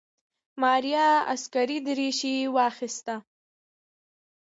[0.61, 3.15] ماريا عسکري دريشي واخيسته.